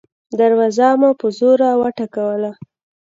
دروازه 0.39 0.87
مو 0.99 1.09
په 1.19 1.27
زوره 1.37 1.69
وټکوله. 1.81 2.51